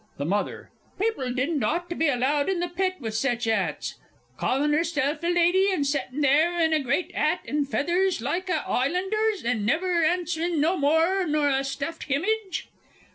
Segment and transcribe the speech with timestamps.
[0.17, 0.71] _THE MOTHER.
[0.99, 3.99] People didn't ought to be allowed in the Pit with sech 'ats!
[4.39, 8.65] Callin' 'erself a lady and settin' there in a great 'at and feathers like a
[8.67, 12.67] 'Ighlander's, and never answering no more nor a stuffed himage!